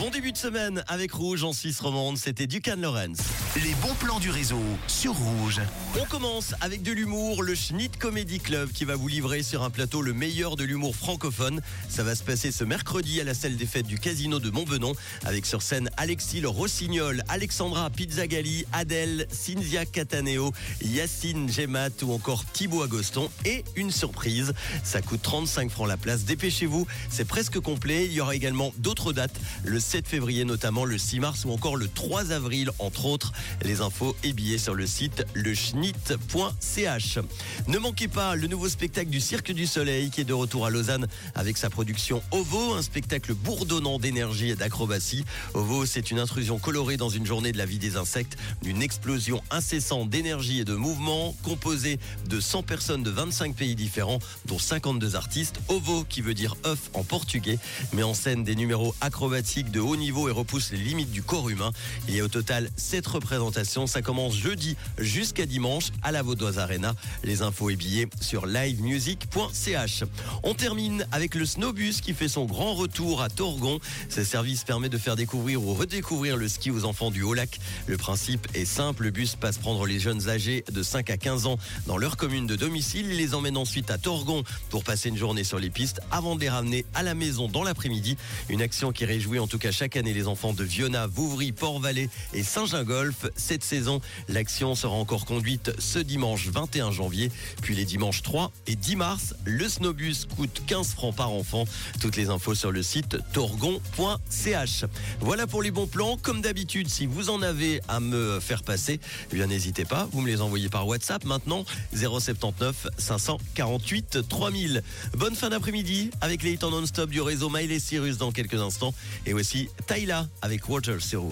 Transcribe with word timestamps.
Bon 0.00 0.08
début 0.08 0.32
de 0.32 0.38
semaine 0.38 0.82
avec 0.88 1.12
Rouge 1.12 1.44
en 1.44 1.52
Suisse 1.52 1.78
romande, 1.78 2.16
c'était 2.16 2.46
Ducan 2.46 2.76
Lorenz. 2.78 3.20
Les 3.56 3.74
bons 3.82 3.94
plans 3.96 4.18
du 4.18 4.30
réseau 4.30 4.62
sur 4.86 5.12
Rouge. 5.12 5.60
On 6.00 6.06
commence 6.06 6.54
avec 6.62 6.82
de 6.82 6.90
l'humour, 6.90 7.42
le 7.42 7.54
Schnitt 7.54 7.98
Comedy 7.98 8.40
Club 8.40 8.72
qui 8.72 8.86
va 8.86 8.96
vous 8.96 9.08
livrer 9.08 9.42
sur 9.42 9.62
un 9.62 9.68
plateau 9.68 10.00
le 10.00 10.14
meilleur 10.14 10.56
de 10.56 10.64
l'humour 10.64 10.96
francophone. 10.96 11.60
Ça 11.90 12.02
va 12.02 12.14
se 12.14 12.22
passer 12.22 12.50
ce 12.50 12.64
mercredi 12.64 13.20
à 13.20 13.24
la 13.24 13.34
salle 13.34 13.56
des 13.56 13.66
fêtes 13.66 13.86
du 13.86 13.98
Casino 13.98 14.38
de 14.38 14.48
Montbenon 14.48 14.94
avec 15.26 15.44
sur 15.44 15.60
scène 15.60 15.90
Alexis 15.98 16.40
le 16.40 16.48
Rossignol, 16.48 17.22
Alexandra 17.28 17.90
Pizzagalli, 17.90 18.64
Adèle, 18.72 19.26
Cynthia 19.30 19.84
Cataneo, 19.84 20.54
Yacine 20.80 21.52
Gemat 21.52 21.90
ou 22.04 22.14
encore 22.14 22.46
Thibaut 22.46 22.84
Agoston 22.84 23.28
et 23.44 23.64
une 23.76 23.90
surprise. 23.90 24.54
Ça 24.82 25.02
coûte 25.02 25.20
35 25.20 25.70
francs 25.70 25.88
la 25.88 25.98
place. 25.98 26.24
Dépêchez-vous, 26.24 26.86
c'est 27.10 27.26
presque 27.26 27.60
complet. 27.60 28.06
Il 28.06 28.12
y 28.12 28.22
aura 28.22 28.34
également 28.34 28.72
d'autres 28.78 29.12
dates, 29.12 29.38
le 29.62 29.78
7 29.90 30.06
février 30.06 30.44
notamment, 30.44 30.84
le 30.84 30.98
6 30.98 31.18
mars 31.18 31.44
ou 31.44 31.50
encore 31.50 31.76
le 31.76 31.88
3 31.88 32.30
avril 32.30 32.70
entre 32.78 33.06
autres. 33.06 33.32
Les 33.64 33.80
infos 33.80 34.14
et 34.22 34.32
billets 34.32 34.56
sur 34.56 34.72
le 34.72 34.86
site 34.86 35.26
leschnitt.ch. 35.34 37.18
Ne 37.66 37.78
manquez 37.78 38.06
pas 38.06 38.36
le 38.36 38.46
nouveau 38.46 38.68
spectacle 38.68 39.10
du 39.10 39.20
Cirque 39.20 39.50
du 39.50 39.66
Soleil 39.66 40.10
qui 40.10 40.20
est 40.20 40.24
de 40.24 40.32
retour 40.32 40.64
à 40.64 40.70
Lausanne 40.70 41.08
avec 41.34 41.56
sa 41.56 41.70
production 41.70 42.22
OVO, 42.30 42.74
un 42.74 42.82
spectacle 42.82 43.34
bourdonnant 43.34 43.98
d'énergie 43.98 44.50
et 44.50 44.54
d'acrobatie. 44.54 45.24
OVO, 45.54 45.84
c'est 45.86 46.12
une 46.12 46.20
intrusion 46.20 46.60
colorée 46.60 46.96
dans 46.96 47.08
une 47.08 47.26
journée 47.26 47.50
de 47.50 47.58
la 47.58 47.66
vie 47.66 47.80
des 47.80 47.96
insectes, 47.96 48.36
d'une 48.62 48.82
explosion 48.82 49.42
incessante 49.50 50.08
d'énergie 50.08 50.60
et 50.60 50.64
de 50.64 50.76
mouvement 50.76 51.34
composée 51.42 51.98
de 52.28 52.38
100 52.38 52.62
personnes 52.62 53.02
de 53.02 53.10
25 53.10 53.56
pays 53.56 53.74
différents, 53.74 54.20
dont 54.46 54.60
52 54.60 55.16
artistes. 55.16 55.60
OVO, 55.66 56.04
qui 56.08 56.20
veut 56.20 56.34
dire 56.34 56.54
œuf 56.64 56.90
en 56.94 57.02
portugais, 57.02 57.58
met 57.92 58.04
en 58.04 58.14
scène 58.14 58.44
des 58.44 58.54
numéros 58.54 58.94
acrobatiques 59.00 59.72
de 59.72 59.79
haut 59.80 59.96
niveau 59.96 60.28
et 60.28 60.32
repousse 60.32 60.72
les 60.72 60.78
limites 60.78 61.10
du 61.10 61.22
corps 61.22 61.48
humain. 61.48 61.70
Il 62.08 62.14
y 62.14 62.20
a 62.20 62.24
au 62.24 62.28
total 62.28 62.70
7 62.76 63.06
représentations. 63.06 63.86
Ça 63.86 64.02
commence 64.02 64.34
jeudi 64.34 64.76
jusqu'à 64.98 65.46
dimanche 65.46 65.90
à 66.02 66.12
la 66.12 66.22
Vaudoise 66.22 66.58
Arena. 66.58 66.94
Les 67.24 67.42
infos 67.42 67.70
et 67.70 67.76
billets 67.76 68.08
sur 68.20 68.46
livemusic.ch. 68.46 70.04
On 70.42 70.54
termine 70.54 71.06
avec 71.12 71.34
le 71.34 71.44
Snowbus 71.44 72.00
qui 72.02 72.14
fait 72.14 72.28
son 72.28 72.44
grand 72.44 72.74
retour 72.74 73.22
à 73.22 73.28
Torgon. 73.28 73.80
Ce 74.08 74.24
service 74.24 74.64
permet 74.64 74.88
de 74.88 74.98
faire 74.98 75.16
découvrir 75.16 75.62
ou 75.62 75.74
redécouvrir 75.74 76.36
le 76.36 76.48
ski 76.48 76.70
aux 76.70 76.84
enfants 76.84 77.10
du 77.10 77.22
Haut-Lac. 77.22 77.58
Le 77.86 77.96
principe 77.96 78.48
est 78.54 78.64
simple. 78.64 79.04
Le 79.04 79.10
bus 79.10 79.36
passe 79.36 79.58
prendre 79.58 79.86
les 79.86 79.98
jeunes 79.98 80.28
âgés 80.28 80.64
de 80.70 80.82
5 80.82 81.10
à 81.10 81.16
15 81.16 81.46
ans 81.46 81.58
dans 81.86 81.96
leur 81.96 82.16
commune 82.16 82.46
de 82.46 82.56
domicile. 82.56 83.06
Il 83.10 83.16
les 83.16 83.34
emmène 83.34 83.56
ensuite 83.56 83.90
à 83.90 83.98
Torgon 83.98 84.44
pour 84.68 84.84
passer 84.84 85.08
une 85.08 85.16
journée 85.16 85.44
sur 85.44 85.58
les 85.58 85.70
pistes 85.70 86.00
avant 86.10 86.36
de 86.36 86.40
les 86.40 86.50
ramener 86.50 86.84
à 86.94 87.02
la 87.02 87.14
maison 87.14 87.48
dans 87.48 87.62
l'après-midi. 87.62 88.16
Une 88.48 88.62
action 88.62 88.92
qui 88.92 89.04
réjouit 89.04 89.38
en 89.38 89.46
tout 89.46 89.58
cas 89.58 89.69
chaque 89.72 89.96
année 89.96 90.14
les 90.14 90.26
enfants 90.26 90.52
de 90.52 90.64
Viona, 90.64 91.06
Vouvry, 91.06 91.52
Port-Vallée 91.52 92.08
et 92.34 92.42
Saint-Gingolf. 92.42 93.26
Cette 93.36 93.64
saison, 93.64 94.00
l'action 94.28 94.74
sera 94.74 94.94
encore 94.94 95.24
conduite 95.24 95.72
ce 95.78 95.98
dimanche 95.98 96.48
21 96.48 96.90
janvier, 96.90 97.30
puis 97.62 97.74
les 97.74 97.84
dimanches 97.84 98.22
3 98.22 98.52
et 98.66 98.76
10 98.76 98.96
mars. 98.96 99.34
Le 99.44 99.68
snowbus 99.68 100.26
coûte 100.36 100.62
15 100.66 100.94
francs 100.94 101.14
par 101.14 101.32
enfant. 101.32 101.64
Toutes 102.00 102.16
les 102.16 102.30
infos 102.30 102.54
sur 102.54 102.72
le 102.72 102.82
site 102.82 103.18
torgon.ch. 103.32 104.84
Voilà 105.20 105.46
pour 105.46 105.62
les 105.62 105.70
bons 105.70 105.86
plans. 105.86 106.16
Comme 106.16 106.40
d'habitude, 106.40 106.88
si 106.88 107.06
vous 107.06 107.30
en 107.30 107.42
avez 107.42 107.80
à 107.88 108.00
me 108.00 108.40
faire 108.40 108.62
passer, 108.62 109.00
eh 109.30 109.34
bien 109.34 109.46
n'hésitez 109.46 109.84
pas, 109.84 110.08
vous 110.12 110.20
me 110.20 110.28
les 110.28 110.40
envoyez 110.40 110.68
par 110.68 110.86
WhatsApp 110.86 111.24
maintenant 111.24 111.64
079 111.94 112.88
548 112.98 114.28
3000. 114.28 114.82
Bonne 115.16 115.34
fin 115.34 115.50
d'après-midi 115.50 116.10
avec 116.20 116.42
les 116.42 116.52
hits 116.52 116.64
en 116.64 116.70
non-stop 116.70 117.10
du 117.10 117.20
réseau 117.20 117.50
Miley 117.50 117.78
Cyrus 117.78 118.16
dans 118.16 118.32
quelques 118.32 118.60
instants 118.60 118.94
et 119.26 119.34
aussi 119.34 119.59
Tyla 119.86 120.28
avec 120.42 120.68
Water 120.68 121.00
sur 121.00 121.22
Rouge. 121.22 121.28